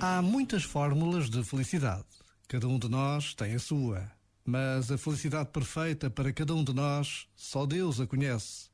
[0.00, 2.04] Há muitas fórmulas de felicidade.
[2.46, 4.10] Cada um de nós tem a sua.
[4.44, 8.68] Mas a felicidade perfeita para cada um de nós, só Deus a conhece.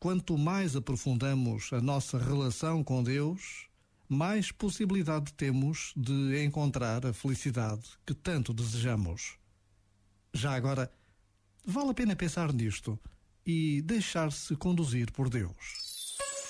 [0.00, 3.66] Quanto mais aprofundamos a nossa relação com Deus,
[4.08, 9.36] mais possibilidade temos de encontrar a felicidade que tanto desejamos.
[10.32, 10.90] Já agora,
[11.66, 12.98] vale a pena pensar nisto
[13.46, 15.83] e deixar-se conduzir por Deus.